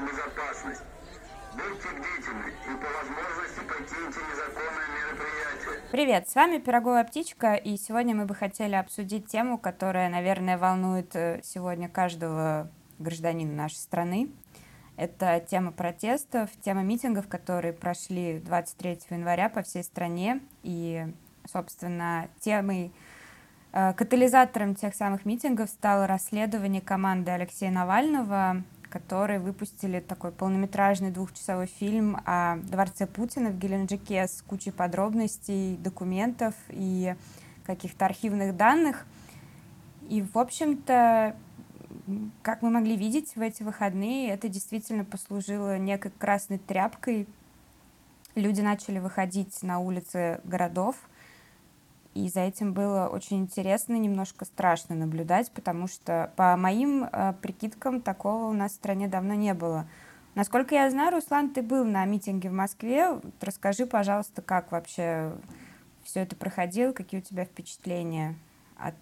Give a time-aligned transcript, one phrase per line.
[0.00, 0.78] вашу.
[1.52, 5.90] Будьте бдительны и по возможности покиньте незаконное мероприятие.
[5.92, 11.14] Привет, с вами Пироговая птичка, и сегодня мы бы хотели обсудить тему, которая, наверное, волнует
[11.14, 14.30] э, сегодня каждого гражданина нашей страны.
[14.96, 20.40] Это тема протестов, тема митингов, которые прошли 23 января по всей стране.
[20.64, 21.06] И,
[21.46, 22.92] собственно, темой,
[23.72, 31.66] э, катализатором тех самых митингов стало расследование команды Алексея Навального, которые выпустили такой полнометражный двухчасовой
[31.66, 37.16] фильм о дворце Путина в Геленджике с кучей подробностей, документов и
[37.66, 39.04] каких-то архивных данных.
[40.08, 41.34] И, в общем-то,
[42.42, 47.26] как мы могли видеть в эти выходные, это действительно послужило некой красной тряпкой.
[48.36, 50.94] Люди начали выходить на улицы городов,
[52.14, 58.00] и за этим было очень интересно, немножко страшно наблюдать, потому что по моим э, прикидкам
[58.00, 59.86] такого у нас в стране давно не было.
[60.36, 63.10] Насколько я знаю, Руслан, ты был на митинге в Москве.
[63.10, 65.32] Вот расскажи, пожалуйста, как вообще
[66.02, 68.36] все это проходило, какие у тебя впечатления
[68.76, 68.96] от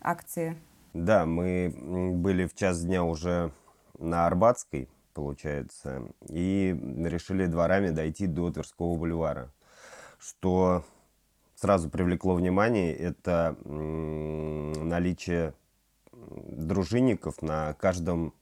[0.00, 0.56] акции?
[0.94, 1.74] Да, мы
[2.14, 3.50] были в час дня уже
[3.98, 9.50] на Арбатской, получается, и решили дворами дойти до Тверского бульвара.
[10.18, 10.84] Что
[11.54, 15.54] сразу привлекло внимание, это наличие
[16.12, 18.32] дружинников на каждом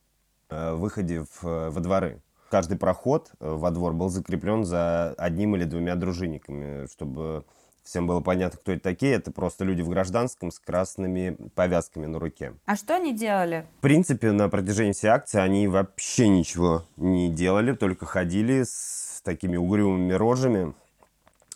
[0.51, 2.21] э, выходе в, во дворы.
[2.51, 7.45] Каждый проход э, во двор был закреплен за одним или двумя дружинниками, чтобы
[7.83, 9.15] всем было понятно, кто это такие.
[9.15, 12.55] Это просто люди в гражданском с красными повязками на руке.
[12.67, 13.67] А что они делали?
[13.79, 19.57] В принципе, на протяжении всей акции они вообще ничего не делали, только ходили с такими
[19.57, 20.75] угрюмыми рожами.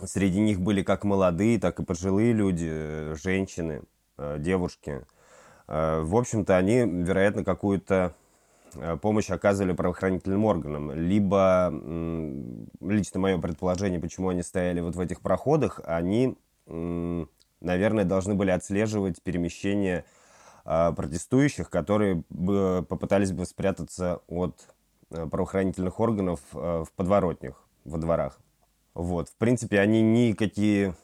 [0.04, 3.82] Среди них были как молодые, так и пожилые люди, женщины,
[4.18, 5.06] э, девушки.
[5.68, 8.14] Э, в общем-то, они, вероятно, какую-то
[8.78, 10.92] Э, помощь оказывали правоохранительным органам.
[10.92, 11.72] Либо,
[12.80, 16.36] лично мое предположение, почему они стояли вот в этих проходах, они,
[16.66, 20.04] наверное, должны были отслеживать перемещение
[20.64, 22.22] э, протестующих, которые
[22.88, 24.60] попытались бы спрятаться от
[25.10, 28.38] э, правоохранительных органов в подворотнях, во дворах.
[28.96, 29.28] Вот.
[29.28, 30.94] В принципе, они никакие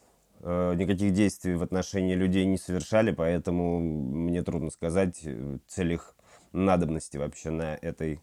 [0.43, 5.23] никаких действий в отношении людей не совершали, поэтому мне трудно сказать
[5.69, 6.17] цель их
[6.53, 8.21] надобности вообще на этой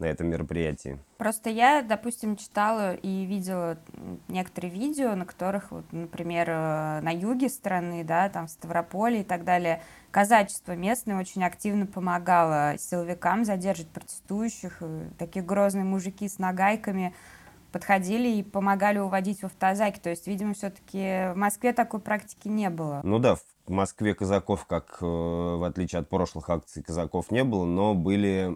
[0.00, 0.98] на этом мероприятии.
[1.18, 3.76] Просто я, допустим, читала и видела
[4.28, 9.24] некоторые видео, на которых, вот, например, э, на юге страны, да, там в Ставрополе и
[9.24, 14.82] так далее, казачество местное очень активно помогало силовикам задержать протестующих,
[15.18, 17.14] такие грозные мужики с нагайками
[17.70, 19.98] подходили и помогали уводить в автозаки.
[20.00, 23.00] То есть, видимо, все-таки в Москве такой практики не было.
[23.04, 23.36] Ну да,
[23.70, 28.48] в Москве казаков, как э, в отличие от прошлых акций, казаков не было, но были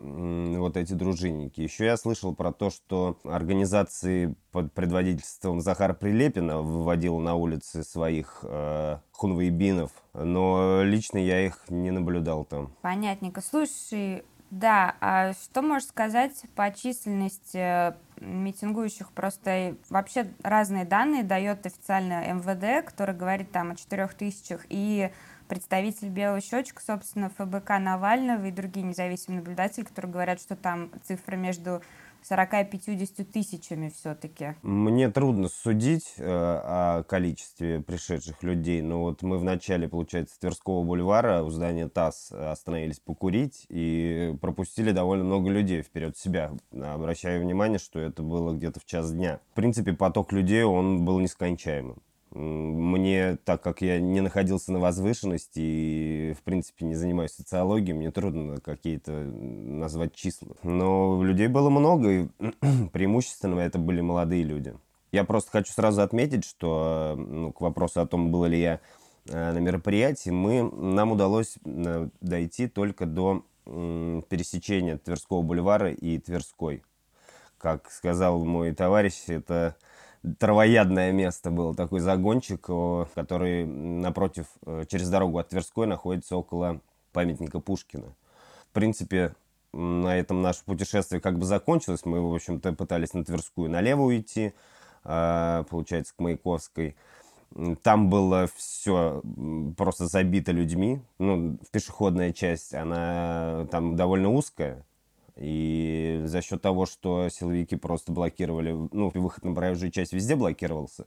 [0.56, 1.60] вот эти дружинники.
[1.60, 8.40] Еще я слышал про то, что организации под предводительством Захара Прилепина выводила на улицы своих
[8.42, 12.74] э, хунвейбинов, но лично я их не наблюдал там.
[12.82, 13.40] Понятненько.
[13.40, 19.10] Слушай, да, а что можешь сказать по численности митингующих?
[19.12, 25.10] Просто вообще разные данные дает официально МВД, который говорит там о четырех тысячах, и
[25.48, 31.36] представитель Белого счетчика, собственно, ФБК Навального и другие независимые наблюдатели, которые говорят, что там цифра
[31.36, 31.82] между
[32.28, 34.54] 40-50 тысячами все-таки?
[34.62, 40.82] Мне трудно судить э, о количестве пришедших людей, но вот мы в начале, получается, Тверского
[40.82, 46.52] бульвара у здания ТАСС остановились покурить и пропустили довольно много людей вперед себя.
[46.72, 49.40] Обращаю внимание, что это было где-то в час дня.
[49.52, 52.02] В принципе, поток людей, он был нескончаемым.
[52.34, 58.10] Мне, так как я не находился на возвышенности и, в принципе, не занимаюсь социологией, мне
[58.10, 60.56] трудно какие-то назвать числа.
[60.64, 62.26] Но людей было много, и
[62.92, 64.74] преимущественно это были молодые люди.
[65.12, 68.80] Я просто хочу сразу отметить, что ну, к вопросу о том, было ли я
[69.28, 76.82] э, на мероприятии, мы, нам удалось э, дойти только до пересечения Тверского бульвара и Тверской.
[77.58, 79.76] Как сказал мой товарищ, это
[80.38, 82.68] травоядное место было, такой загончик,
[83.14, 86.80] который напротив, э, через дорогу от Тверской находится около
[87.12, 88.14] памятника Пушкина.
[88.70, 89.34] В принципе,
[89.72, 92.04] на этом наше путешествие как бы закончилось.
[92.04, 94.52] Мы, в общем-то, пытались на Тверскую налево уйти,
[95.04, 96.96] а, получается, к Маяковской.
[97.82, 99.22] Там было все
[99.76, 101.00] просто забито людьми.
[101.18, 104.84] Ну, пешеходная часть, она там довольно узкая.
[105.36, 111.06] И за счет того, что силовики просто блокировали, ну, выход на проезжую часть везде блокировался,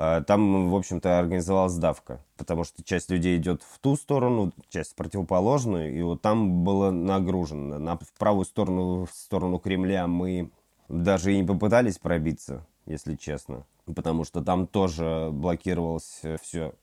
[0.00, 4.92] А, там, в общем-то, организовалась давка, потому что часть людей идет в ту сторону, часть
[4.92, 7.80] в противоположную, и вот там было нагружено.
[7.80, 10.52] На, в правую сторону, в сторону Кремля мы
[10.88, 16.74] даже и не попытались пробиться, если честно, потому что там тоже блокировалось все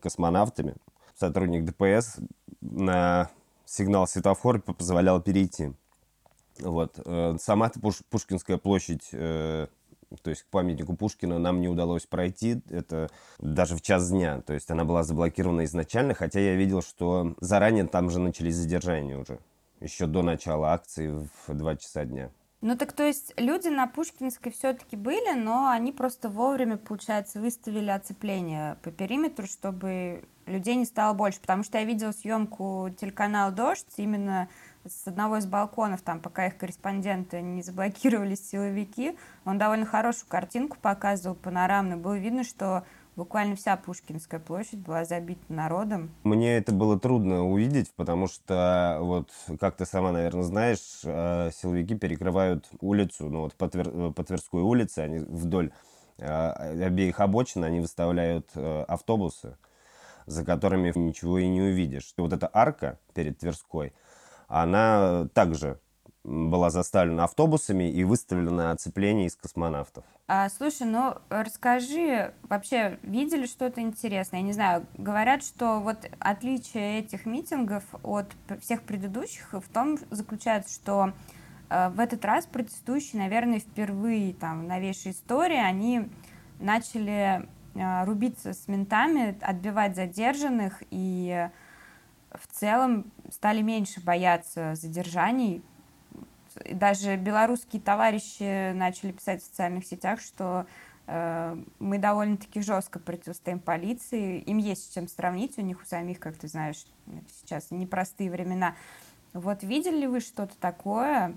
[0.00, 0.74] космонавтами.
[1.14, 2.20] Сотрудник ДПС
[2.62, 3.28] на
[3.66, 5.74] сигнал светофора позволял перейти.
[6.62, 7.00] Вот.
[7.04, 9.66] Э, сама Пуш, Пушкинская площадь, э,
[10.22, 14.52] то есть к памятнику Пушкина нам не удалось пройти, это даже в час дня, то
[14.52, 19.38] есть она была заблокирована изначально, хотя я видел, что заранее там же начались задержания уже,
[19.80, 21.08] еще до начала акции
[21.46, 22.30] в 2 часа дня.
[22.62, 27.90] Ну так то есть люди на Пушкинской все-таки были, но они просто вовремя, получается, выставили
[27.90, 31.40] оцепление по периметру, чтобы людей не стало больше.
[31.40, 34.48] Потому что я видела съемку телеканала Дождь именно
[34.86, 40.76] с одного из балконов, там, пока их корреспонденты не заблокировали силовики, он довольно хорошую картинку
[40.80, 42.00] показывал, панорамную.
[42.00, 42.84] Было видно, что
[43.16, 46.10] буквально вся Пушкинская площадь была забита народом.
[46.24, 49.30] Мне это было трудно увидеть, потому что, вот,
[49.60, 54.12] как ты сама, наверное, знаешь, э, силовики перекрывают улицу, ну вот по, Твер...
[54.12, 55.72] по Тверской улице, они вдоль
[56.18, 59.56] э, обеих обочин, они выставляют э, автобусы,
[60.26, 62.14] за которыми ничего и не увидишь.
[62.16, 63.92] И вот эта арка перед Тверской,
[64.52, 65.78] она также
[66.24, 70.04] была заставлена автобусами и выставлена оцепление из космонавтов.
[70.28, 74.40] А, слушай, ну расскажи, вообще видели что-то интересное?
[74.40, 78.26] Я не знаю, говорят, что вот отличие этих митингов от
[78.60, 81.12] всех предыдущих в том заключается, что
[81.70, 86.08] э, в этот раз протестующие, наверное, впервые там в новейшей истории, они
[86.60, 91.48] начали э, рубиться с ментами, отбивать задержанных и
[92.34, 95.62] в целом стали меньше бояться задержаний,
[96.70, 100.66] даже белорусские товарищи начали писать в социальных сетях, что
[101.06, 104.40] э, мы довольно-таки жестко противостоим полиции.
[104.40, 106.84] Им есть с чем сравнить, у них у самих, как ты знаешь,
[107.40, 108.74] сейчас непростые времена.
[109.32, 111.36] Вот видели ли вы что-то такое?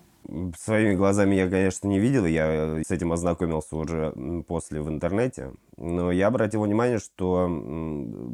[0.58, 4.14] Своими глазами я, конечно, не видел, я с этим ознакомился уже
[4.48, 7.48] после в интернете, но я обратил внимание, что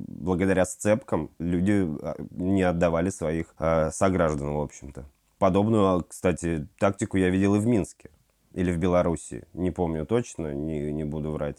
[0.07, 5.05] благодаря сцепкам люди а, не отдавали своих э, сограждан, в общем-то.
[5.37, 8.09] Подобную, кстати, тактику я видел и в Минске.
[8.53, 9.47] Или в Беларуси.
[9.53, 11.57] Не помню точно, не, не буду врать.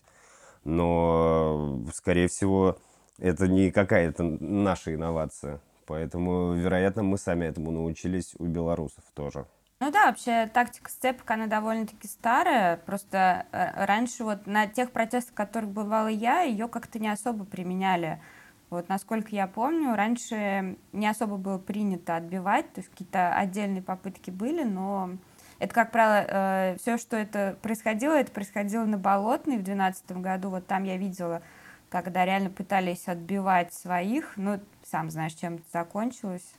[0.65, 2.79] Но, скорее всего,
[3.19, 5.61] это не какая-то наша инновация.
[5.87, 9.47] Поэтому, вероятно, мы сами этому научились у белорусов тоже.
[9.83, 12.77] Ну да, вообще тактика сцепок, она довольно-таки старая.
[12.77, 18.23] Просто э, раньше вот на тех протестах, которых бывала я, ее как-то не особо применяли.
[18.71, 24.31] Вот, насколько я помню, раньше не особо было принято отбивать, то есть какие-то отдельные попытки
[24.31, 25.17] были, но
[25.59, 30.51] это, как правило, э, все, что это происходило, это происходило на Болотной в 2012 году.
[30.51, 31.43] Вот там я видела,
[31.89, 34.35] когда реально пытались отбивать своих.
[34.37, 36.55] Ну, сам знаешь, чем это закончилось.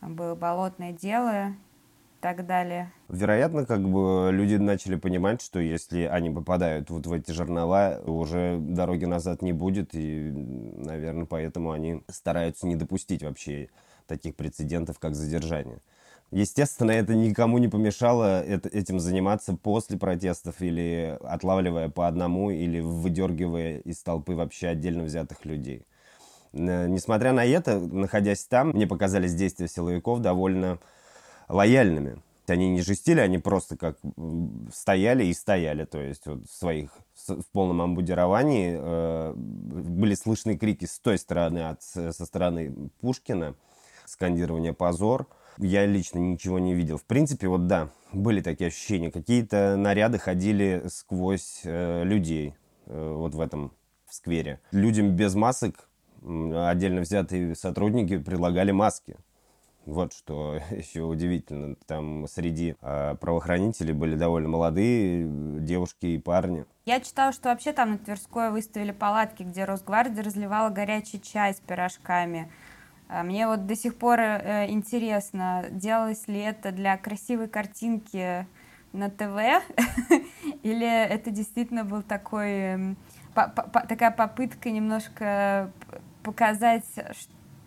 [0.00, 1.54] Там было болотное дело,
[2.20, 2.92] так далее.
[3.08, 8.58] Вероятно, как бы люди начали понимать, что если они попадают вот в эти жернова, уже
[8.58, 13.68] дороги назад не будет, и, наверное, поэтому они стараются не допустить вообще
[14.06, 15.78] таких прецедентов, как задержание.
[16.30, 22.80] Естественно, это никому не помешало это, этим заниматься после протестов или отлавливая по одному, или
[22.80, 25.86] выдергивая из толпы вообще отдельно взятых людей.
[26.52, 30.78] Несмотря на это, находясь там, мне показались действия силовиков довольно
[31.48, 32.22] лояльными.
[32.46, 33.98] Они не жестили, они просто как
[34.72, 36.90] стояли и стояли, то есть вот в своих
[37.26, 43.54] в полном амбудировании э, были слышны крики с той стороны, от, со стороны Пушкина,
[44.06, 45.28] скандирование «позор».
[45.58, 46.96] Я лично ничего не видел.
[46.96, 49.10] В принципе, вот да, были такие ощущения.
[49.10, 52.54] Какие-то наряды ходили сквозь э, людей
[52.86, 53.72] э, вот в этом
[54.06, 54.60] в сквере.
[54.70, 55.88] Людям без масок
[56.22, 59.16] отдельно взятые сотрудники предлагали маски.
[59.88, 61.74] Вот что еще удивительно.
[61.86, 66.66] Там среди э, правоохранителей были довольно молодые девушки и парни.
[66.84, 71.60] Я читала, что вообще там на Тверской выставили палатки, где Росгвардия разливала горячий чай с
[71.60, 72.52] пирожками.
[73.08, 78.46] А мне вот до сих пор э, интересно, делалось ли это для красивой картинки
[78.92, 79.64] на ТВ,
[80.62, 82.96] или это действительно был такой,
[83.34, 85.72] такая попытка немножко
[86.22, 86.84] показать,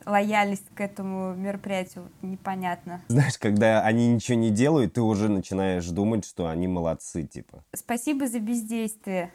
[0.06, 3.02] лояльность к этому мероприятию непонятно.
[3.08, 7.64] Знаешь, когда они ничего не делают, ты уже начинаешь думать, что они молодцы, типа.
[7.74, 9.32] Спасибо за бездействие.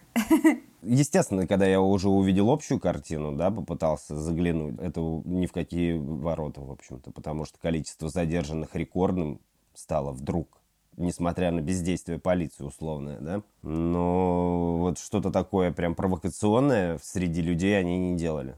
[0.83, 6.61] Естественно, когда я уже увидел общую картину, да, попытался заглянуть, это ни в какие ворота,
[6.61, 9.41] в общем-то, потому что количество задержанных рекордным
[9.75, 10.61] стало вдруг
[10.97, 13.43] несмотря на бездействие полиции условное, да.
[13.63, 18.57] Но вот что-то такое прям провокационное среди людей они не делали.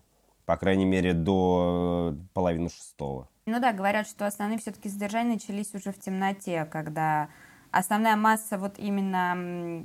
[0.49, 3.29] По крайней мере, до половины шестого.
[3.45, 7.29] Ну да, говорят, что основные все-таки задержания начались уже в темноте, когда
[7.71, 9.85] основная масса вот именно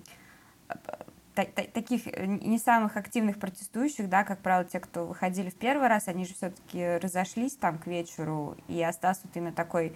[1.36, 6.26] таких не самых активных протестующих, да, как правило, те, кто выходили в первый раз, они
[6.26, 9.94] же все-таки разошлись там к вечеру, и остался вот именно такой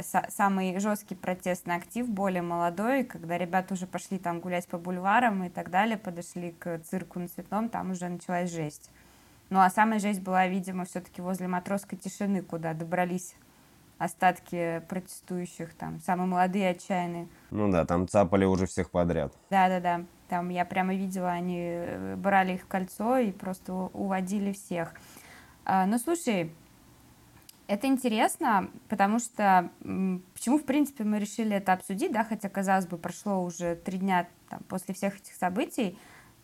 [0.00, 5.48] самый жесткий протестный актив, более молодой, когда ребята уже пошли там гулять по бульварам и
[5.48, 8.90] так далее, подошли к цирку на Цветном, там уже началась жесть.
[9.52, 13.34] Ну а самая жесть была, видимо, все-таки возле матросской тишины, куда добрались
[13.98, 17.28] остатки протестующих, там, самые молодые, отчаянные.
[17.50, 19.34] Ну да, там цапали уже всех подряд.
[19.50, 24.94] Да-да-да, там я прямо видела, они э, брали их в кольцо и просто уводили всех.
[25.66, 26.50] А, ну, слушай,
[27.66, 29.68] это интересно, потому что
[30.32, 34.28] почему, в принципе, мы решили это обсудить, да, хотя, казалось бы, прошло уже три дня
[34.48, 35.98] там, после всех этих событий,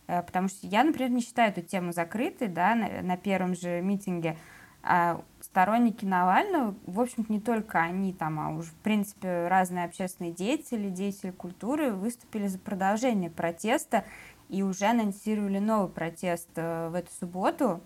[0.08, 4.36] потому что я, например, не считаю эту тему закрытой, да, на, на первом же митинге,
[4.82, 10.32] а сторонники Навального, в общем-то, не только они там, а уже, в принципе, разные общественные
[10.32, 14.04] деятели, деятели культуры выступили за продолжение протеста
[14.48, 17.80] и уже анонсировали новый протест э, в эту субботу.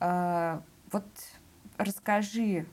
[0.00, 0.60] Э,
[0.90, 1.06] вот
[1.76, 2.66] расскажи,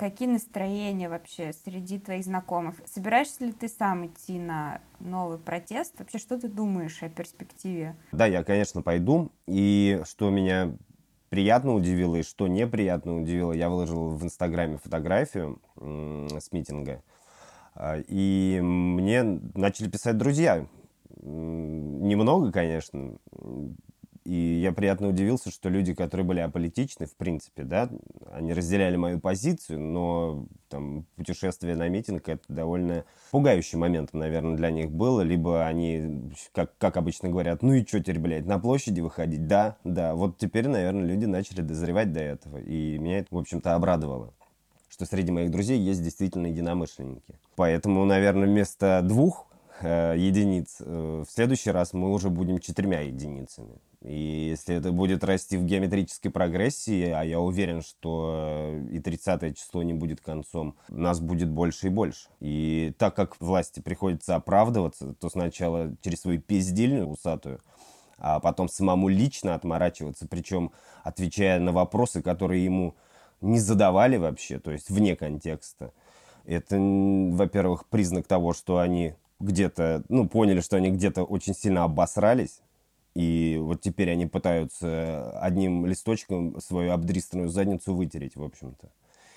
[0.00, 2.76] какие настроения вообще среди твоих знакомых?
[2.86, 5.94] Собираешься ли ты сам идти на новый протест?
[5.98, 7.94] Вообще, что ты думаешь о перспективе?
[8.10, 9.30] Да, я, конечно, пойду.
[9.46, 10.72] И что меня
[11.28, 17.02] приятно удивило и что неприятно удивило, я выложил в Инстаграме фотографию с митинга.
[17.74, 20.66] А, и мне начали писать друзья.
[21.22, 23.18] Немного, конечно,
[24.30, 27.90] и я приятно удивился, что люди, которые были аполитичны, в принципе, да,
[28.30, 34.70] они разделяли мою позицию, но там путешествие на митинг это довольно пугающий момент, наверное, для
[34.70, 35.22] них было.
[35.22, 39.48] Либо они, как, как обычно говорят, ну и что теперь, блядь, на площади выходить?
[39.48, 40.14] Да, да.
[40.14, 42.58] Вот теперь, наверное, люди начали дозревать до этого.
[42.58, 44.32] И меня это, в общем-то, обрадовало
[44.88, 47.38] что среди моих друзей есть действительно единомышленники.
[47.54, 49.46] Поэтому, наверное, вместо двух
[49.80, 53.78] э, единиц э, в следующий раз мы уже будем четырьмя единицами.
[54.02, 59.82] И если это будет расти в геометрической прогрессии, а я уверен, что и 30 число
[59.82, 62.28] не будет концом, нас будет больше и больше.
[62.40, 67.60] И так как власти приходится оправдываться, то сначала через свою пиздильню усатую,
[68.16, 70.72] а потом самому лично отморачиваться, причем
[71.04, 72.94] отвечая на вопросы, которые ему
[73.42, 75.92] не задавали вообще, то есть вне контекста.
[76.46, 82.60] Это, во-первых, признак того, что они где-то, ну, поняли, что они где-то очень сильно обосрались,
[83.14, 88.88] и вот теперь они пытаются одним листочком свою обдристанную задницу вытереть, в общем-то.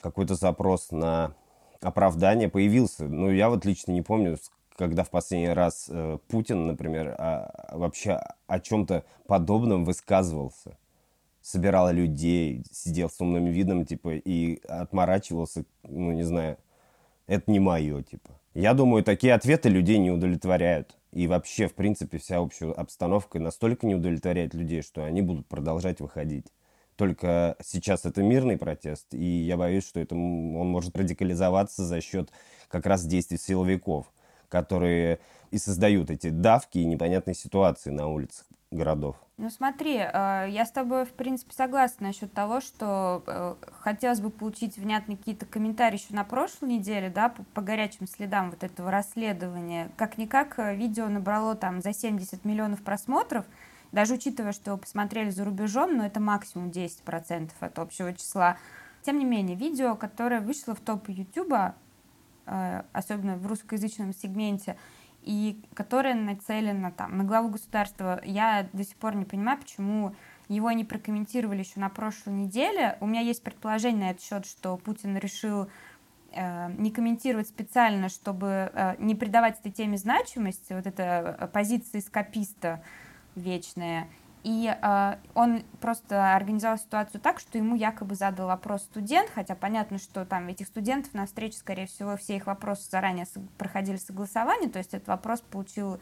[0.01, 1.33] Какой-то запрос на
[1.81, 3.05] оправдание появился.
[3.05, 4.37] Ну, я вот лично не помню,
[4.77, 10.77] когда в последний раз э, Путин, например, а, вообще о чем-то подобном высказывался.
[11.41, 16.57] Собирал людей, сидел с умным видом, типа, и отморачивался, ну, не знаю,
[17.27, 18.29] это не мое, типа.
[18.53, 20.95] Я думаю, такие ответы людей не удовлетворяют.
[21.13, 25.99] И вообще, в принципе, вся общая обстановка настолько не удовлетворяет людей, что они будут продолжать
[25.99, 26.47] выходить.
[26.95, 32.31] Только сейчас это мирный протест, и я боюсь, что это, он может радикализоваться за счет
[32.67, 34.11] как раз действий силовиков,
[34.49, 35.19] которые
[35.51, 39.15] и создают эти давки и непонятные ситуации на улицах городов.
[39.37, 44.29] Ну смотри, э, я с тобой, в принципе, согласна насчет того, что э, хотелось бы
[44.29, 48.91] получить внятные какие-то комментарии еще на прошлой неделе, да, по, по горячим следам вот этого
[48.91, 49.89] расследования.
[49.97, 53.45] Как-никак э, видео набрало там за 70 миллионов просмотров,
[53.91, 58.57] даже учитывая, что его посмотрели за рубежом, но это максимум 10% от общего числа.
[59.01, 61.75] Тем не менее, видео, которое вышло в топы Ютуба,
[62.45, 64.77] особенно в русскоязычном сегменте,
[65.23, 68.21] и которая нацелена там, на главу государства.
[68.23, 70.15] Я до сих пор не понимаю, почему
[70.49, 72.97] его не прокомментировали еще на прошлой неделе.
[72.99, 75.69] У меня есть предположение на этот счет, что Путин решил
[76.31, 82.01] э, не комментировать специально, чтобы э, не придавать этой теме значимости, вот эта э, позиция
[82.01, 82.83] скописта
[83.35, 84.07] вечная.
[84.43, 89.97] И э, он просто организовал ситуацию так, что ему якобы задал вопрос студент, хотя понятно,
[89.97, 93.25] что там этих студентов на встрече, скорее всего, все их вопросы заранее
[93.57, 95.99] проходили согласование, то есть этот вопрос получил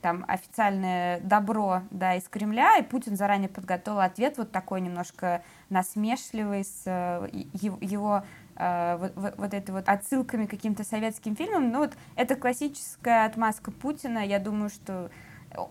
[0.00, 6.64] там официальное добро да, из Кремля, и Путин заранее подготовил ответ вот такой немножко насмешливый
[6.64, 8.22] с э, его
[8.56, 11.70] э, вот, вот этой вот отсылками к каким-то советским фильмам.
[11.70, 14.24] Ну вот это классическая отмазка Путина.
[14.24, 15.10] Я думаю, что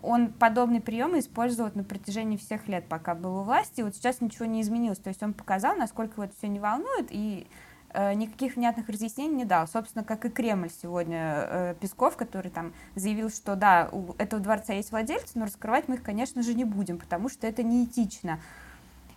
[0.01, 3.81] он подобные приемы использовал на протяжении всех лет, пока был у власти.
[3.81, 4.99] Вот сейчас ничего не изменилось.
[4.99, 7.47] То есть он показал, насколько это все не волнует, и
[7.93, 9.67] э, никаких внятных разъяснений не дал.
[9.67, 14.73] Собственно, как и Кремль сегодня, э, Песков, который там заявил, что да, у этого дворца
[14.73, 18.39] есть владельцы, но раскрывать мы их, конечно же, не будем, потому что это неэтично.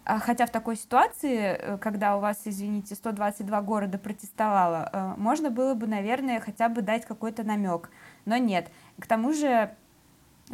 [0.04, 5.50] А хотя в такой ситуации, э, когда у вас, извините, 122 города протестовало, э, можно
[5.50, 7.90] было бы, наверное, хотя бы дать какой-то намек.
[8.24, 8.70] Но нет.
[8.98, 9.74] К тому же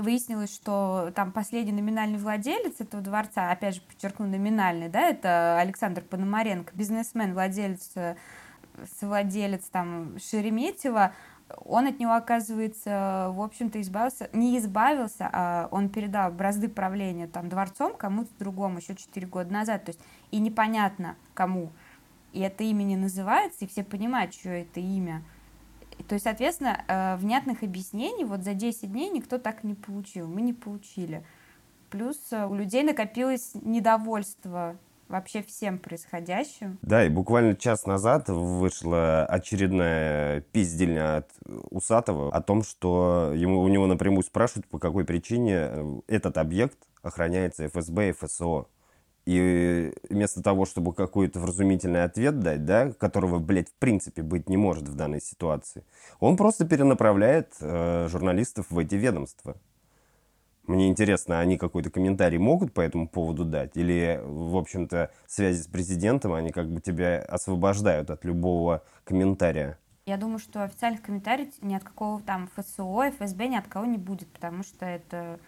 [0.03, 6.03] выяснилось, что там последний номинальный владелец этого дворца, опять же подчеркну, номинальный, да, это Александр
[6.03, 8.17] Пономаренко, бизнесмен, владелец, э,
[8.99, 11.13] совладелец там Шереметьево,
[11.65, 17.49] он от него, оказывается, в общем-то, избавился, не избавился, а он передал бразды правления там
[17.49, 20.01] дворцом кому-то другому еще 4 года назад, то есть
[20.31, 21.71] и непонятно кому,
[22.33, 25.23] и это имя не называется, и все понимают, что это имя.
[26.07, 30.41] То есть, соответственно, э, внятных объяснений вот за 10 дней никто так не получил, мы
[30.41, 31.25] не получили.
[31.91, 34.77] Плюс э, у людей накопилось недовольство
[35.09, 36.79] вообще всем происходящим.
[36.83, 41.31] Да, и буквально час назад вышла очередная пиздельня от
[41.71, 46.79] Усатого о том, что ему, у него напрямую спрашивают, по какой причине э, этот объект
[47.03, 48.67] охраняется ФСБ и ФСО.
[49.29, 54.57] И вместо того, чтобы какой-то вразумительный ответ дать, да, которого, блядь, в принципе быть не
[54.57, 55.85] может в данной ситуации,
[56.19, 59.59] он просто перенаправляет э, журналистов в эти ведомства.
[60.67, 63.77] Мне интересно, они какой-то комментарий могут по этому поводу дать?
[63.77, 69.79] Или, в общем-то, в связи с президентом они как бы тебя освобождают от любого комментария?
[70.07, 73.99] Я думаю, что официальных комментариев ни от какого там ФСО, ФСБ ни от кого не
[73.99, 75.39] будет, потому что это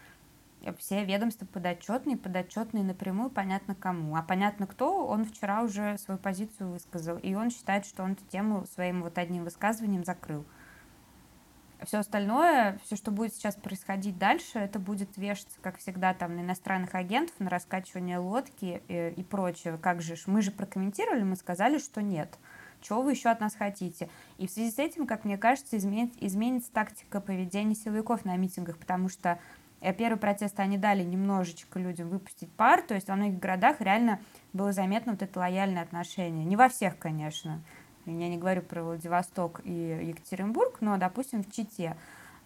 [0.79, 4.17] все ведомства подотчетные, подотчетные напрямую, понятно кому.
[4.17, 8.25] А понятно кто, он вчера уже свою позицию высказал, и он считает, что он эту
[8.27, 10.45] тему своим вот одним высказыванием закрыл.
[11.83, 16.41] Все остальное, все, что будет сейчас происходить дальше, это будет вешаться, как всегда, там, на
[16.41, 19.79] иностранных агентов, на раскачивание лодки и, и прочее.
[19.79, 22.39] Как же, мы же прокомментировали, мы сказали, что нет.
[22.83, 24.09] Чего вы еще от нас хотите?
[24.39, 28.79] И в связи с этим, как мне кажется, изменит, изменится тактика поведения силовиков на митингах,
[28.79, 29.39] потому что
[29.81, 34.21] первый протест они дали немножечко людям выпустить пар, то есть во многих городах реально
[34.53, 36.45] было заметно вот это лояльное отношение.
[36.45, 37.63] Не во всех, конечно.
[38.07, 39.73] Я не говорю про Владивосток и
[40.09, 41.97] Екатеринбург, но, допустим, в Чите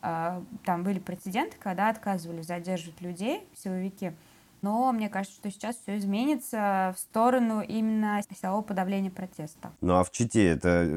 [0.02, 4.12] а, там были прецеденты, когда отказывали задерживать людей, силовики.
[4.64, 9.72] Но мне кажется, что сейчас все изменится в сторону именно силового подавления протеста.
[9.82, 10.88] Ну а в Чите это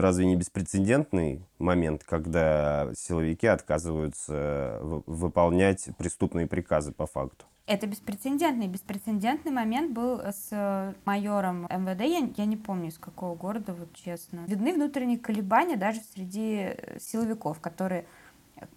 [0.00, 7.46] разве не беспрецедентный момент, когда силовики отказываются выполнять преступные приказы по факту?
[7.66, 8.68] Это беспрецедентный.
[8.68, 14.44] Беспрецедентный момент был с майором МВД, я, я не помню, из какого города, вот честно.
[14.46, 18.06] Видны внутренние колебания даже среди силовиков, которые,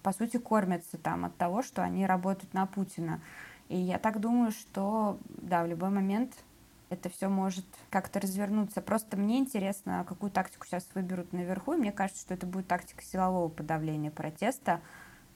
[0.02, 3.20] по сути, кормятся там от того, что они работают на Путина.
[3.72, 6.34] И я так думаю, что, да, в любой момент
[6.90, 8.82] это все может как-то развернуться.
[8.82, 13.02] Просто мне интересно, какую тактику сейчас выберут наверху, и мне кажется, что это будет тактика
[13.02, 14.82] силового подавления протеста,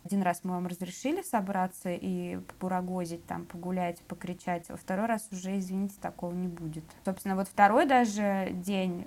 [0.04, 4.68] один раз мы вам разрешили собраться и попурагозить, там, погулять, покричать.
[4.68, 6.84] Во второй раз уже, извините, такого не будет.
[7.06, 9.06] Собственно, вот второй даже день,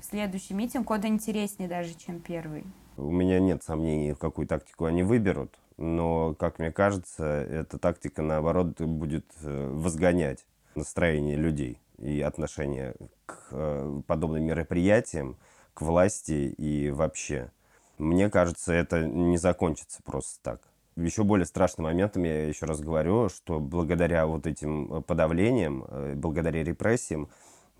[0.00, 2.64] следующий митинг, куда интереснее даже, чем первый.
[2.96, 8.80] У меня нет сомнений, какую тактику они выберут, но, как мне кажется, эта тактика, наоборот,
[8.80, 12.94] будет э, возгонять настроение людей и отношение
[13.26, 15.36] к э, подобным мероприятиям,
[15.74, 17.52] к власти и вообще.
[17.96, 20.60] Мне кажется, это не закончится просто так.
[20.96, 25.86] Еще более страшным моментом, я еще раз говорю, что благодаря вот этим э, подавлениям,
[26.16, 27.28] благодаря репрессиям,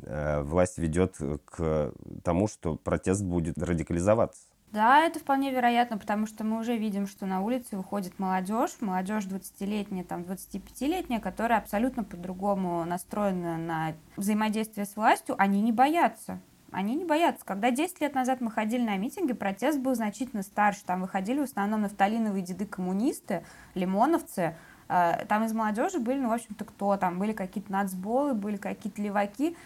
[0.01, 4.43] власть ведет к тому, что протест будет радикализоваться.
[4.73, 9.25] Да, это вполне вероятно, потому что мы уже видим, что на улице выходит молодежь, молодежь
[9.25, 16.39] 20-летняя, там 25-летняя, которая абсолютно по-другому настроена на взаимодействие с властью, они не боятся.
[16.71, 17.47] Они не боятся.
[17.47, 20.81] Когда 10 лет назад мы ходили на митинги, протест был значительно старше.
[20.85, 24.55] Там выходили в основном нафталиновые деды-коммунисты, лимоновцы.
[24.87, 27.19] А, там из молодежи были, ну, в общем-то, кто там?
[27.19, 29.57] Были какие-то нацболы, были какие-то леваки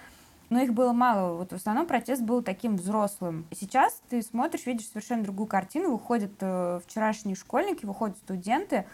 [0.52, 1.38] но их было мало.
[1.38, 3.46] Вот в основном протест был таким взрослым.
[3.52, 5.90] Сейчас ты смотришь, видишь совершенно другую картину.
[5.90, 8.84] Выходят э, вчерашние школьники, выходят студенты,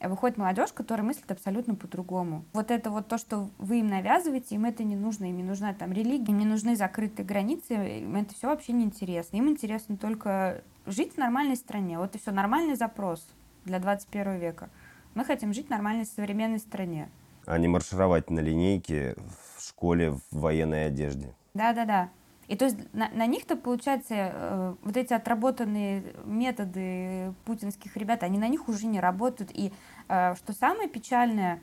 [0.00, 2.44] выходит молодежь, которая мыслит абсолютно по-другому.
[2.52, 5.74] Вот это вот то, что вы им навязываете, им это не нужно, им не нужна
[5.74, 9.36] там религия, им не нужны закрытые границы, им это все вообще не интересно.
[9.36, 11.98] Им интересно только жить в нормальной стране.
[11.98, 13.26] Вот и все, нормальный запрос
[13.64, 14.70] для 21 века.
[15.14, 17.08] Мы хотим жить в нормальной современной стране.
[17.46, 19.14] А не маршировать на линейке
[19.56, 21.34] в школе в военной одежде.
[21.54, 22.10] Да-да-да.
[22.48, 28.38] И то есть на, на них-то, получается, э, вот эти отработанные методы путинских ребят, они
[28.38, 29.50] на них уже не работают.
[29.54, 29.72] И
[30.08, 31.60] э, что самое печальное,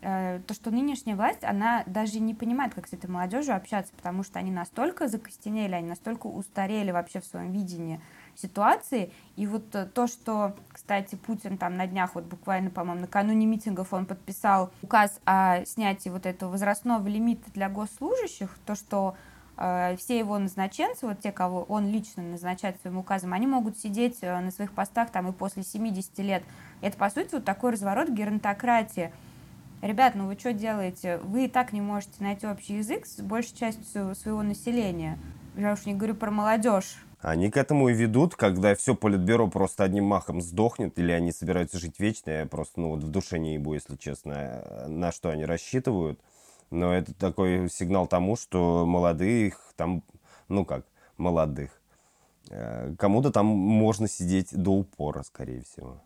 [0.00, 4.24] э, то, что нынешняя власть, она даже не понимает, как с этой молодежью общаться, потому
[4.24, 8.00] что они настолько закостенели, они настолько устарели вообще в своем видении
[8.38, 9.12] ситуации.
[9.36, 13.92] И вот э, то, что, кстати, Путин там на днях, вот буквально, по-моему, накануне митингов
[13.92, 19.16] он подписал указ о снятии вот этого возрастного лимита для госслужащих, то, что
[19.56, 24.18] э, все его назначенцы, вот те, кого он лично назначает своим указом, они могут сидеть
[24.22, 26.42] э, на своих постах там и после 70 лет.
[26.80, 29.12] Это, по сути, вот такой разворот геронтократии.
[29.82, 31.18] Ребят, ну вы что делаете?
[31.18, 35.18] Вы и так не можете найти общий язык с большей частью своего населения.
[35.56, 37.04] Я уж не говорю про молодежь.
[37.24, 41.78] Они к этому и ведут, когда все политбюро просто одним махом сдохнет, или они собираются
[41.78, 45.46] жить вечно, я просто, ну, вот в душе не ебу, если честно, на что они
[45.46, 46.20] рассчитывают.
[46.70, 50.02] Но это такой сигнал тому, что молодых там,
[50.48, 50.84] ну как,
[51.16, 51.70] молодых,
[52.50, 56.02] э, кому-то там можно сидеть до упора, скорее всего.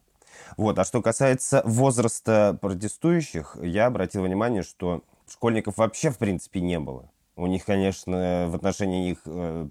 [0.56, 6.78] Вот, а что касается возраста протестующих, я обратил внимание, что школьников вообще, в принципе, не
[6.78, 7.10] было.
[7.34, 9.68] У них, конечно, в отношении их э,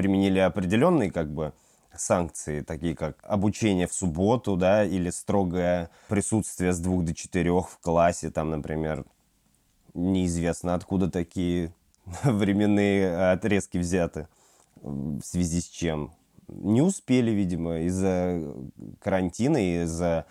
[0.00, 1.52] применили определенные как бы
[1.94, 7.78] санкции, такие как обучение в субботу, да, или строгое присутствие с двух до четырех в
[7.80, 9.04] классе, там, например,
[9.92, 11.74] неизвестно откуда такие
[12.24, 14.26] временные отрезки взяты,
[14.80, 16.14] в связи с чем.
[16.48, 18.40] Не успели, видимо, из-за
[19.00, 20.24] карантина, из-за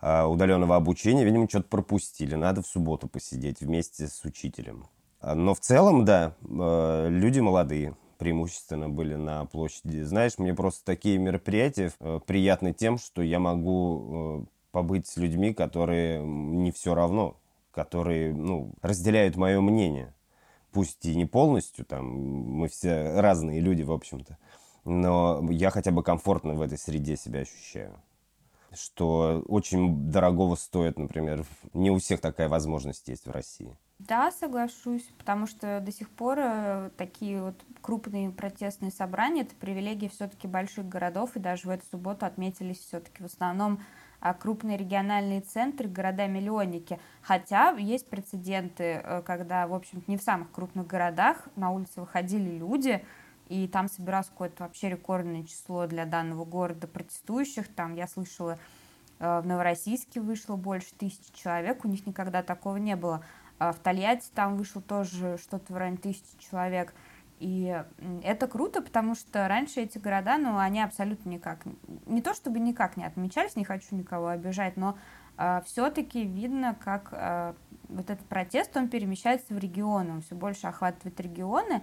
[0.00, 2.34] а, удаленного обучения, видимо, что-то пропустили.
[2.34, 4.86] Надо в субботу посидеть вместе с учителем.
[5.20, 10.02] Но в целом, да, э, люди молодые, преимущественно были на площади.
[10.02, 15.52] Знаешь, мне просто такие мероприятия э, приятны тем, что я могу э, побыть с людьми,
[15.52, 17.36] которые не все равно,
[17.72, 20.14] которые ну, разделяют мое мнение.
[20.70, 24.38] Пусть и не полностью, там мы все разные люди, в общем-то,
[24.84, 28.00] но я хотя бы комфортно в этой среде себя ощущаю
[28.74, 31.44] что очень дорогого стоит, например.
[31.74, 33.76] Не у всех такая возможность есть в России.
[34.08, 40.08] Да, соглашусь, потому что до сих пор э, такие вот крупные протестные собрания это привилегия
[40.08, 43.80] все-таки больших городов, и даже в эту субботу отметились все-таки в основном
[44.20, 46.98] а, крупные региональные центры, города-миллионники.
[47.22, 52.50] Хотя есть прецеденты, э, когда, в общем-то, не в самых крупных городах на улице выходили
[52.50, 53.04] люди,
[53.48, 57.68] и там собиралось какое-то вообще рекордное число для данного города протестующих.
[57.68, 58.58] Там я слышала,
[59.20, 63.24] э, в Новороссийске вышло больше тысячи человек, у них никогда такого не было.
[63.62, 66.94] А в Тольятти там вышло тоже что-то в районе тысячи человек.
[67.38, 67.80] И
[68.24, 71.60] это круто, потому что раньше эти города, ну, они абсолютно никак,
[72.06, 74.98] не то чтобы никак не отмечались, не хочу никого обижать, но
[75.38, 77.54] э, все-таки видно, как э,
[77.88, 81.82] вот этот протест, он перемещается в регионы, он все больше охватывает регионы,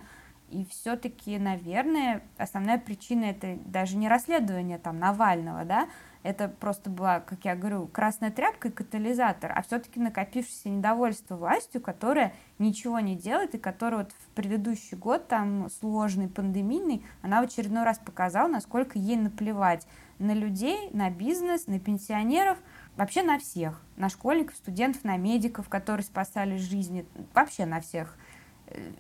[0.50, 5.88] и все-таки, наверное, основная причина это даже не расследование там Навального, да,
[6.24, 11.82] это просто была, как я говорю, красная тряпка и катализатор, а все-таки накопившееся недовольство властью,
[11.82, 17.46] которая ничего не делает и которая вот в предыдущий год, там, сложный, пандемийный, она в
[17.46, 22.58] очередной раз показала, насколько ей наплевать на людей, на бизнес, на пенсионеров,
[22.98, 28.18] вообще на всех, на школьников, студентов, на медиков, которые спасали жизни, вообще на всех–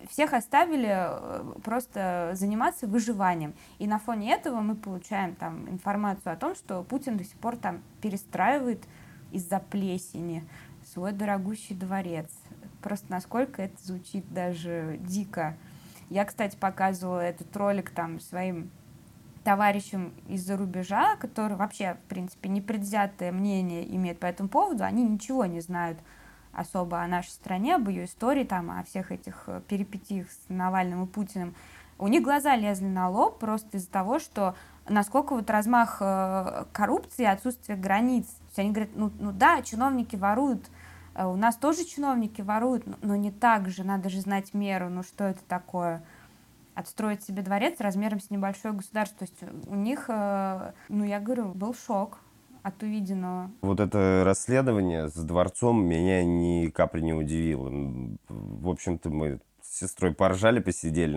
[0.10, 3.53] всех оставили э, просто заниматься выживанием.
[3.77, 7.58] И на фоне этого мы получаем там информацию о том, что Путин до сих пор
[7.58, 8.84] там перестраивает
[9.32, 10.43] из-за плесени
[10.93, 12.29] свой дорогущий дворец.
[12.82, 15.58] Просто насколько это звучит даже дико.
[16.10, 18.71] Я, кстати, показывала этот ролик там своим
[19.43, 25.45] товарищам из-за рубежа, которые вообще, в принципе, непредвзятое мнение имеют по этому поводу, они ничего
[25.45, 25.99] не знают
[26.53, 31.03] особо о нашей стране, об ее истории, там, о всех этих э, перипетиях с Навальным
[31.03, 31.55] и Путиным,
[31.97, 34.55] у них глаза лезли на лоб просто из-за того, что
[34.88, 38.25] насколько вот размах э, коррупции, отсутствие границ.
[38.25, 40.69] То есть они говорят, ну, ну да, чиновники воруют,
[41.15, 45.03] э, у нас тоже чиновники воруют, но не так же, надо же знать меру, ну
[45.03, 46.03] что это такое?
[46.73, 49.27] Отстроить себе дворец размером с небольшое государство.
[49.27, 52.19] То есть у них, ну я говорю, был шок
[52.63, 53.52] от увиденного.
[53.62, 57.69] Вот это расследование с дворцом меня ни капли не удивило.
[58.28, 61.15] В общем-то, мы с сестрой поржали, посидели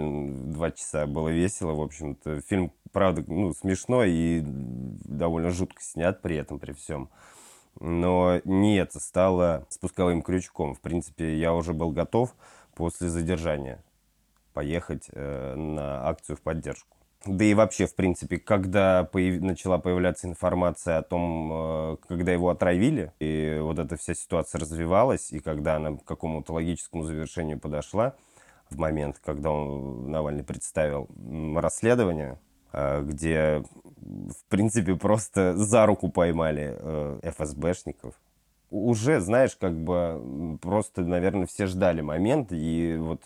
[0.51, 2.41] два часа, было весело, в общем-то.
[2.43, 7.09] Фильм, правда, ну, смешной и довольно жутко снят при этом, при всем.
[7.81, 10.75] Но не это стало спусковым крючком.
[10.75, 12.35] В принципе, я уже был готов
[12.75, 13.83] после задержания
[14.53, 16.97] поехать э, на акцию в поддержку.
[17.25, 19.41] Да и вообще, в принципе, когда появ...
[19.41, 25.33] начала появляться информация о том, э, когда его отравили, и вот эта вся ситуация развивалась,
[25.33, 28.15] и когда она к какому-то логическому завершению подошла,
[28.71, 31.09] в момент, когда он, Навальный представил
[31.55, 32.41] расследование,
[32.73, 33.63] э, где,
[34.01, 38.15] в принципе, просто за руку поймали э, ФСБшников,
[38.71, 43.23] уже, знаешь, как бы просто, наверное, все ждали момент, и вот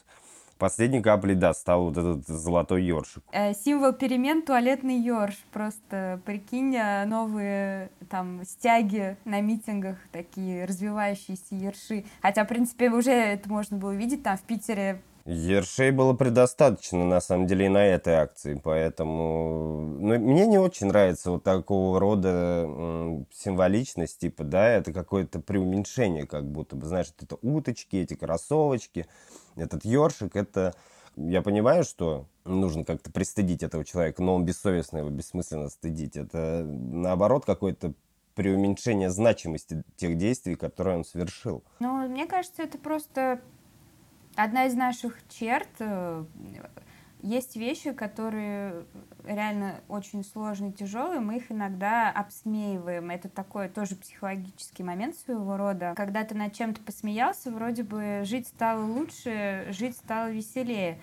[0.59, 3.23] Последней каплей, да, стал вот этот золотой ёршик.
[3.33, 5.37] Э, символ перемен туалетный ёрш.
[5.53, 12.05] Просто прикинь, э, новые там стяги на митингах, такие развивающиеся ерши.
[12.23, 17.21] Хотя, в принципе, уже это можно было видеть там в Питере Ершей было предостаточно, на
[17.21, 19.81] самом деле, и на этой акции, поэтому...
[19.99, 26.45] Ну, мне не очень нравится вот такого рода символичность, типа, да, это какое-то преуменьшение, как
[26.45, 29.07] будто бы, знаешь, это уточки, эти кроссовочки,
[29.57, 30.75] этот ёршик, это...
[31.17, 36.15] Я понимаю, что нужно как-то пристыдить этого человека, но он бессовестно его бессмысленно стыдить.
[36.15, 37.95] Это, наоборот, какое-то
[38.35, 41.65] преуменьшение значимости тех действий, которые он совершил.
[41.81, 43.41] Ну, мне кажется, это просто
[44.37, 45.69] одна из наших черт.
[45.81, 46.25] Э,
[47.23, 48.85] есть вещи, которые
[49.25, 53.11] реально очень сложные, тяжелые, мы их иногда обсмеиваем.
[53.11, 55.95] Это такой тоже психологический момент своего рода.
[55.97, 61.01] Когда ты над чем-то посмеялся, вроде бы жить стало лучше, жить стало веселее.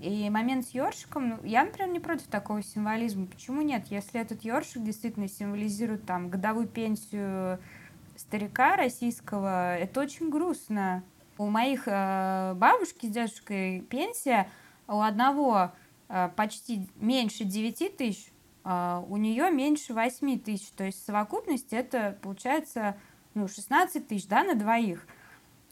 [0.00, 3.26] И момент с ёршиком, ну, я, например, не против такого символизма.
[3.26, 3.88] Почему нет?
[3.90, 7.60] Если этот ёршик действительно символизирует там годовую пенсию
[8.16, 11.04] старика российского, это очень грустно.
[11.40, 14.46] У моих э, бабушки с дедушкой пенсия,
[14.86, 15.72] у одного
[16.10, 18.30] э, почти меньше 9 тысяч,
[18.62, 20.68] э, у нее меньше 8 тысяч.
[20.72, 22.94] То есть в совокупности это получается
[23.32, 25.06] ну, 16 тысяч да, на двоих.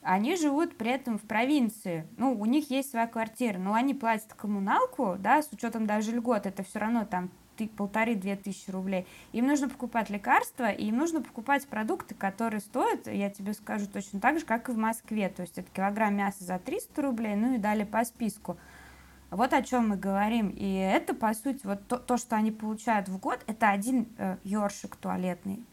[0.01, 2.09] Они живут при этом в провинции.
[2.17, 6.47] Ну, у них есть своя квартира, но они платят коммуналку, да, с учетом даже льгот,
[6.47, 7.29] это все равно там
[7.67, 9.07] полторы-две тысячи рублей.
[9.33, 14.21] Им нужно покупать лекарства, и им нужно покупать продукты, которые стоят, я тебе скажу, точно
[14.21, 15.29] так же, как и в Москве.
[15.29, 18.57] То есть это килограмм мяса за 300 рублей, ну и далее по списку.
[19.31, 20.49] Вот о чем мы говорим.
[20.49, 24.39] И это, по сути, вот то, то что они получают в год, это один э,
[24.43, 25.65] ёршик туалетный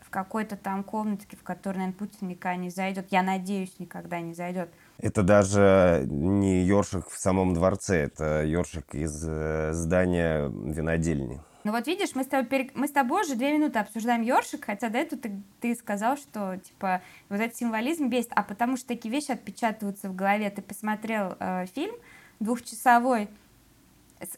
[0.00, 3.10] в какой-то там комнатке, в которой, наверное, Путин никогда не зайдет.
[3.10, 4.72] Я надеюсь, никогда не зайдет.
[4.98, 11.40] Это даже не ёршик в самом дворце, это ёршик из э, здания винодельни.
[11.64, 12.74] Ну вот видишь, мы с тобой, перек...
[12.74, 16.58] мы с тобой уже две минуты обсуждаем ёршик, хотя до этого ты, ты сказал, что
[16.58, 20.50] типа вот этот символизм бесит, а потому что такие вещи отпечатываются в голове.
[20.50, 21.94] Ты посмотрел э, фильм
[22.38, 23.28] двухчасовой,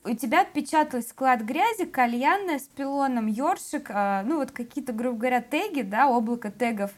[0.05, 5.41] у тебя отпечаталась склад грязи, кальянная с пилоном, ёршик, э, ну вот какие-то, грубо говоря,
[5.41, 6.93] теги, да, облако тегов,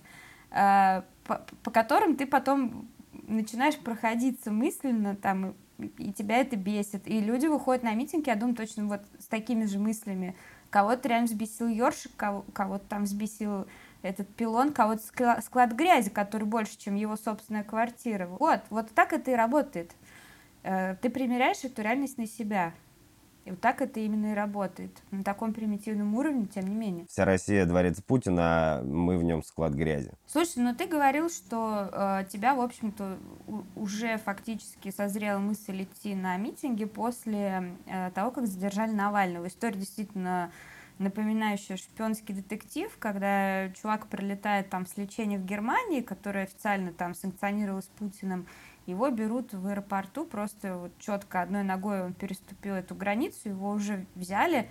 [0.51, 2.89] э, по, по которым ты потом
[3.29, 7.07] начинаешь проходиться мысленно там, и тебя это бесит.
[7.07, 10.35] И люди выходят на митинги, я думаю, точно вот с такими же мыслями.
[10.71, 13.67] Кого-то реально взбесил ёршик, кого- кого-то там взбесил
[14.03, 15.03] этот пилон, кого-то
[15.43, 18.27] склад грязи, который больше, чем его собственная квартира.
[18.27, 19.93] Вот, вот так это и работает.
[20.63, 22.75] Э, ты примеряешь эту реальность на себя.
[23.49, 24.91] И вот так это именно и работает.
[25.11, 27.07] На таком примитивном уровне, тем не менее.
[27.09, 30.13] Вся Россия дворец Путина, а мы в нем склад грязи.
[30.27, 33.17] Слушай, ну ты говорил, что э, тебя, в общем-то,
[33.75, 39.47] уже фактически созрела мысль идти на митинги после э, того, как задержали Навального.
[39.47, 40.53] История действительно
[40.99, 47.89] напоминающая шпионский детектив, когда чувак прилетает там с лечения в Германии, которое официально там санкционировалось
[47.99, 48.47] Путиным,
[48.89, 54.07] его берут в аэропорту, просто вот четко одной ногой он переступил эту границу, его уже
[54.15, 54.71] взяли,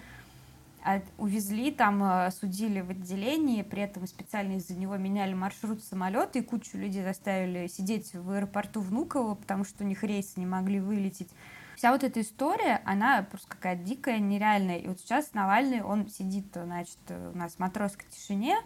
[1.18, 6.42] увезли, там э, судили в отделении, при этом специально из-за него меняли маршрут самолета, и
[6.42, 11.30] кучу людей заставили сидеть в аэропорту Внуково, потому что у них рейсы не могли вылететь.
[11.76, 14.78] Вся вот эта история, она просто какая-то дикая, нереальная.
[14.78, 18.58] И вот сейчас Навальный, он сидит, значит, у нас в матросской тишине,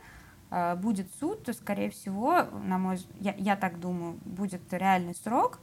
[0.82, 5.60] будет суд, то, скорее всего, на мой, я, я так думаю, будет реальный срок.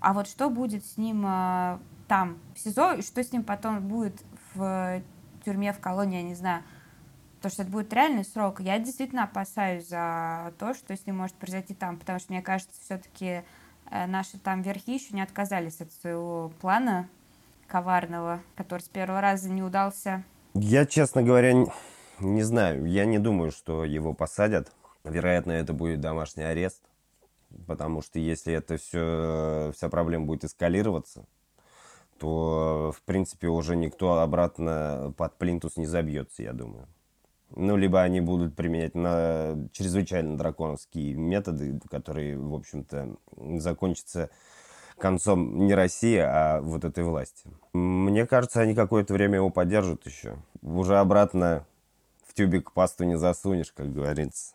[0.00, 3.80] А вот что будет с ним э, там, в СИЗО, и что с ним потом
[3.80, 4.22] будет
[4.54, 5.02] в
[5.44, 6.62] тюрьме, в колонии, я не знаю,
[7.40, 11.36] то, что это будет реальный срок, я действительно опасаюсь за то, что с ним может
[11.36, 13.42] произойти там, потому что, мне кажется, все-таки
[13.90, 17.08] э, наши там верхи еще не отказались от своего плана
[17.66, 20.22] коварного, который с первого раза не удался.
[20.54, 21.66] Я, честно говоря,
[22.20, 24.72] не знаю, я не думаю, что его посадят.
[25.04, 26.82] Вероятно, это будет домашний арест,
[27.66, 31.26] потому что если это все, вся проблема будет эскалироваться,
[32.18, 36.88] то, в принципе, уже никто обратно под плинтус не забьется, я думаю.
[37.54, 43.16] Ну, либо они будут применять на чрезвычайно драконовские методы, которые, в общем-то,
[43.58, 44.30] закончатся
[44.98, 47.48] концом не России, а вот этой власти.
[47.72, 50.38] Мне кажется, они какое-то время его поддержат еще.
[50.62, 51.66] Уже обратно
[52.36, 54.54] тюбик пасту не засунешь, как говорится.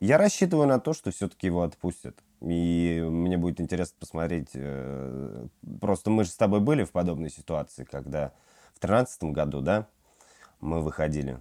[0.00, 2.16] Я рассчитываю на то, что все-таки его отпустят.
[2.40, 4.50] И мне будет интересно посмотреть.
[4.54, 5.46] Э,
[5.80, 8.32] просто мы же с тобой были в подобной ситуации, когда
[8.74, 9.86] в тринадцатом году, да,
[10.60, 11.38] мы выходили.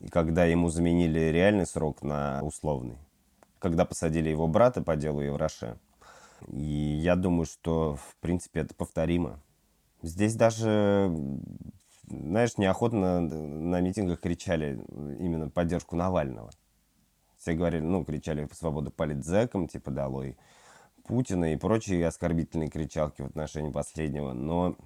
[0.00, 2.96] И когда ему заменили реальный срок на условный.
[3.58, 5.78] когда посадили его брата по делу Евроше.
[6.48, 9.38] И я думаю, что, в принципе, это повторимо.
[10.02, 11.14] Здесь даже,
[12.12, 14.80] знаешь, неохотно на митингах кричали
[15.18, 16.50] именно поддержку Навального.
[17.38, 20.36] Все говорили, ну, кричали «Свобода политзекам», типа «Долой
[21.04, 24.32] Путина» и прочие оскорбительные кричалки в отношении последнего.
[24.32, 24.76] Но,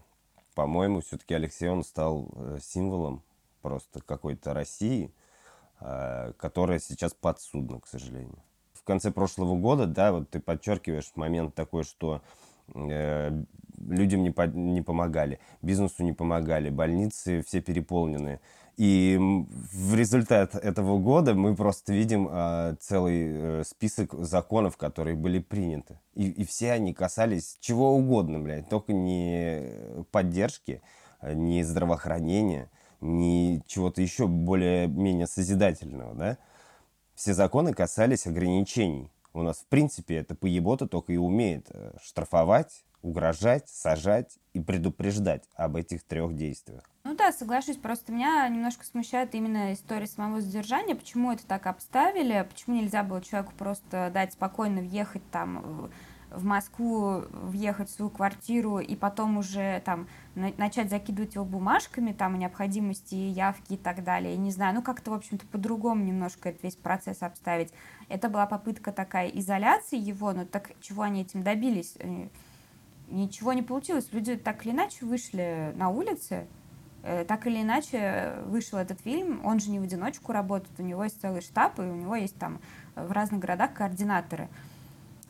[0.55, 3.23] по-моему, все-таки Алексей, он стал э, символом
[3.61, 5.13] просто какой-то России,
[5.81, 8.39] э, которая сейчас подсудна, к сожалению.
[8.73, 12.23] В конце прошлого года, да, вот ты подчеркиваешь момент такой, что
[12.75, 18.41] людям не, по, не помогали, бизнесу не помогали, больницы все переполнены.
[18.77, 25.39] И в результат этого года мы просто видим э, целый э, список законов, которые были
[25.39, 25.99] приняты.
[26.15, 30.83] И, и все они касались чего угодно, блядь, только не поддержки,
[31.23, 36.39] не здравоохранения, не чего-то еще более-менее созидательного, да.
[37.15, 39.11] Все законы касались ограничений.
[39.37, 45.45] У нас, в принципе, это поебота только и умеет э, штрафовать, угрожать, сажать и предупреждать
[45.55, 46.83] об этих трех действиях.
[47.05, 52.49] Ну да, соглашусь, просто меня немножко смущает именно история самого задержания, почему это так обставили,
[52.51, 55.91] почему нельзя было человеку просто дать спокойно въехать там
[56.31, 62.35] в Москву, въехать в свою квартиру и потом уже там начать закидывать его бумажками, там,
[62.35, 64.33] о необходимости явки и так далее.
[64.33, 67.73] Я не знаю, ну, как-то, в общем-то, по-другому немножко этот весь процесс обставить.
[68.09, 71.95] Это была попытка такая изоляции его, но так чего они этим добились?
[71.99, 72.29] Э,
[73.09, 74.09] ничего не получилось.
[74.13, 76.47] Люди так или иначе вышли на улицы,
[77.03, 81.05] э, так или иначе вышел этот фильм, он же не в одиночку работает, у него
[81.05, 82.61] есть целый штаб, и у него есть там
[82.95, 84.49] в разных городах координаторы.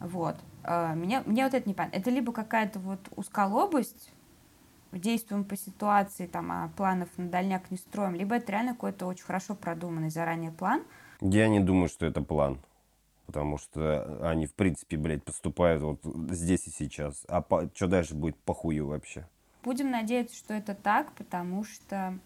[0.01, 0.37] Вот.
[0.67, 1.97] Э, мне, мне вот это не понятно.
[1.97, 4.13] Это либо какая-то вот узколобость,
[4.93, 9.25] действуем по ситуации, там, а планов на дальняк не строим, либо это реально какой-то очень
[9.25, 10.83] хорошо продуманный заранее план.
[11.21, 12.59] Я не думаю, что это план
[13.27, 16.01] потому что они, в принципе, блядь, поступают вот
[16.31, 17.25] здесь и сейчас.
[17.29, 19.27] А по, что дальше будет похую вообще?
[19.63, 22.19] Будем надеяться, что это так, потому что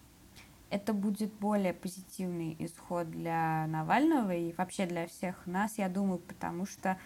[0.69, 6.65] это будет более позитивный исход для Навального и вообще для всех нас, я думаю, потому
[6.65, 6.97] что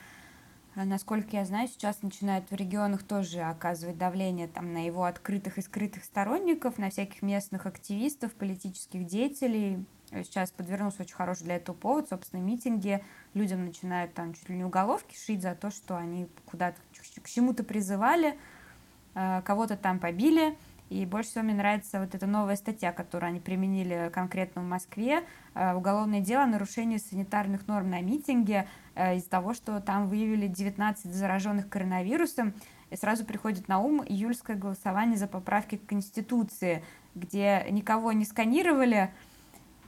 [0.76, 5.62] насколько я знаю, сейчас начинают в регионах тоже оказывать давление там, на его открытых и
[5.62, 9.86] скрытых сторонников, на всяких местных активистов, политических деятелей.
[10.10, 13.04] Сейчас подвернулся очень хороший для этого повод, собственно, митинги.
[13.34, 16.78] Людям начинают там чуть ли не уголовки шить за то, что они куда-то
[17.22, 18.38] к чему-то призывали,
[19.16, 20.58] э, кого-то там побили.
[20.90, 25.24] И больше всего мне нравится вот эта новая статья, которую они применили конкретно в Москве.
[25.56, 30.48] Э, уголовное дело о нарушении санитарных норм на митинге э, из-за того, что там выявили
[30.48, 32.54] 19 зараженных коронавирусом.
[32.92, 39.12] И сразу приходит на ум июльское голосование за поправки к Конституции, где никого не сканировали,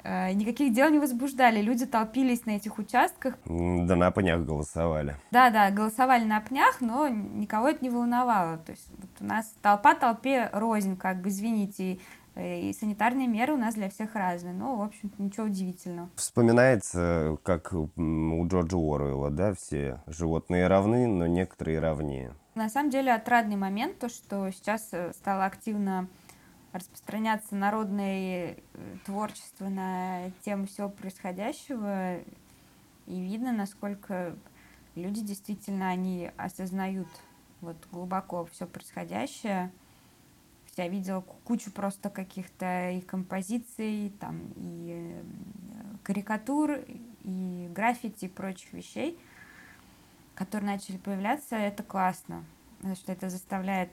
[0.10, 1.62] Э, никаких дел не возбуждали.
[1.62, 3.36] Люди толпились на этих участках.
[3.46, 5.15] Да на пнях голосовали.
[5.32, 8.58] Да, да, голосовали на пнях, но никого это не волновало.
[8.58, 12.00] То есть вот у нас толпа толпе рознь, как бы, извините,
[12.39, 14.54] и санитарные меры у нас для всех разные.
[14.54, 16.10] Ну, в общем-то, ничего удивительного.
[16.15, 17.89] Вспоминается, как у
[18.47, 22.34] Джорджа Уоррелла, да, все животные равны, но некоторые равнее.
[22.56, 26.08] На самом деле, отрадный момент, то, что сейчас э, стало активно
[26.73, 28.56] распространяться народное э,
[29.06, 32.17] творчество на тему всего происходящего,
[33.06, 34.36] и видно, насколько
[34.95, 37.08] люди действительно, они осознают
[37.62, 39.71] вот глубоко все происходящее.
[40.78, 45.24] Я видела кучу просто каких-то и композиций, там, и э,
[46.04, 46.80] карикатур,
[47.24, 49.20] и граффити, и прочих вещей,
[50.36, 51.56] которые начали появляться.
[51.56, 52.46] Это классно,
[52.78, 53.90] потому что это заставляет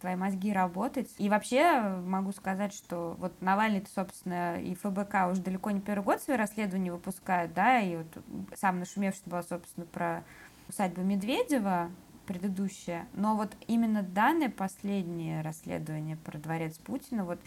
[0.00, 1.10] твои мозги работать.
[1.18, 6.22] И вообще могу сказать, что вот Навальный, собственно, и ФБК уже далеко не первый год
[6.22, 8.06] свои расследования выпускают, да, и вот
[8.54, 10.22] сам нашумевший была, собственно, про
[10.68, 11.90] усадьбу Медведева,
[12.26, 13.06] предыдущее.
[13.14, 17.40] Но вот именно данное последнее расследование про дворец Путина, вот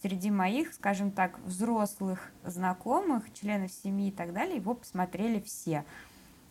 [0.00, 5.84] среди моих, скажем так, взрослых знакомых, членов семьи и так далее, его посмотрели все.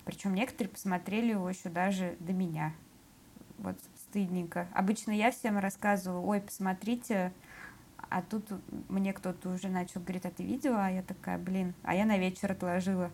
[0.05, 2.73] Причем некоторые посмотрели его еще даже до меня.
[3.57, 4.67] Вот стыдненько.
[4.73, 7.31] Обычно я всем рассказываю, ой, посмотрите,
[8.09, 8.45] а тут
[8.87, 10.85] мне кто-то уже начал говорить, а ты видела?
[10.85, 13.11] А я такая, блин, а я на вечер отложила,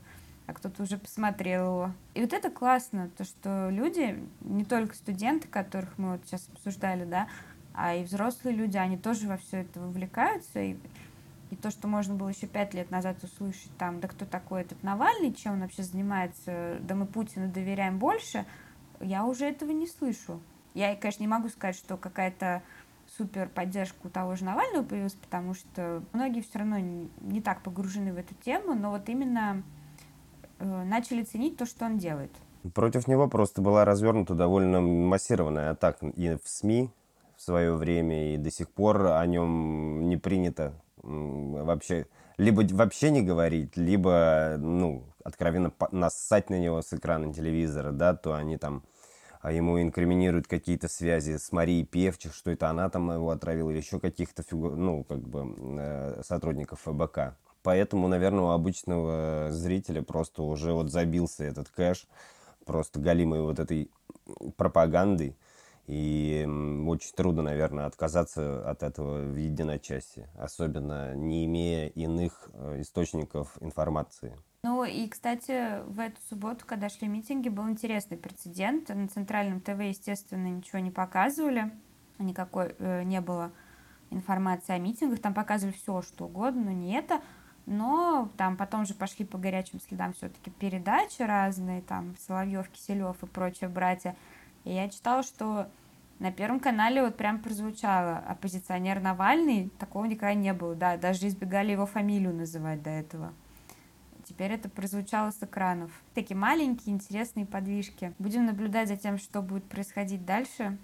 [0.48, 1.92] а кто-то уже посмотрел его.
[2.14, 7.06] И вот это классно, то, что люди, не только студенты, которых мы вот сейчас обсуждали,
[7.06, 7.28] да,
[7.74, 10.78] а и взрослые люди, они тоже во все это вовлекаются, и,
[11.50, 14.82] и то, что можно было еще пять лет назад услышать там, да кто такой этот
[14.84, 18.46] Навальный, чем он вообще занимается, да мы Путину доверяем больше,
[19.02, 20.40] я уже этого не слышу.
[20.74, 22.62] Я, конечно, не могу сказать, что какая-то
[23.18, 28.14] супер поддержка у того же Навального появилась, потому что многие все равно не так погружены
[28.14, 29.64] в эту тему, но вот именно
[30.60, 32.32] начали ценить то, что он делает.
[32.74, 36.90] Против него просто была развернута довольно массированная атака и в СМИ
[37.38, 43.22] в свое время, и до сих пор о нем не принято вообще либо вообще не
[43.22, 48.84] говорить, либо, ну, откровенно нассать на него с экрана телевизора, да, то они там
[49.42, 53.78] а ему инкриминируют какие-то связи с Марией Певчих, что это она там его отравила, или
[53.78, 57.38] еще каких-то фигур, ну, как бы э, сотрудников ФБК.
[57.66, 62.06] Поэтому, наверное, у обычного зрителя просто уже вот забился этот кэш,
[62.64, 63.90] просто галимой вот этой
[64.56, 65.36] пропагандой.
[65.88, 66.48] И
[66.88, 74.38] очень трудно, наверное, отказаться от этого в единочасье, особенно не имея иных э, источников информации.
[74.62, 78.90] Ну и, кстати, в эту субботу, когда шли митинги, был интересный прецедент.
[78.90, 81.72] На центральном ТВ, естественно, ничего не показывали,
[82.20, 83.52] никакой э, не было
[84.12, 85.20] информации о митингах.
[85.20, 87.22] Там показывали все, что угодно, но не это.
[87.66, 93.26] Но там потом же пошли по горячим следам все-таки передачи разные, там Соловьев, Киселев и
[93.26, 94.16] прочие братья.
[94.64, 95.68] И я читала, что
[96.20, 101.72] на Первом канале вот прям прозвучало оппозиционер Навальный, такого никогда не было, да, даже избегали
[101.72, 103.34] его фамилию называть до этого.
[104.24, 105.92] Теперь это прозвучало с экранов.
[106.16, 108.14] Такие маленькие интересные подвижки.
[108.18, 110.78] Будем наблюдать за тем, что будет происходить дальше.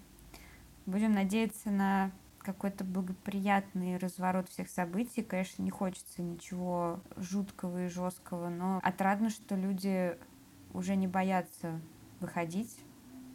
[0.86, 2.12] Будем надеяться на
[2.42, 5.22] какой-то благоприятный разворот всех событий.
[5.22, 10.18] Конечно, не хочется ничего жуткого и жесткого, но отрадно, что люди
[10.74, 11.80] уже не боятся
[12.20, 12.80] выходить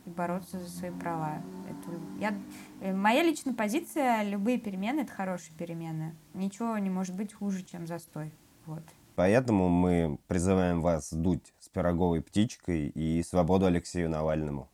[0.06, 1.42] и бороться за свои права.
[1.68, 2.34] Это я,
[2.80, 6.14] э, моя личная позиция, любые перемены— это хорошие перемены.
[6.34, 8.32] Ничего не может быть хуже, чем застой.
[8.64, 8.82] Вот.
[9.16, 14.68] Поэтому мы призываем вас дуть с пироговой птичкой и свободу Алексею Навальному.